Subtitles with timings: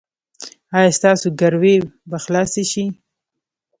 [0.77, 1.75] ایا ستاسو ګروي
[2.09, 2.85] به خلاصه شي؟